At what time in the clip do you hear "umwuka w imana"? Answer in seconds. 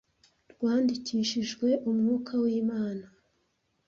1.89-3.05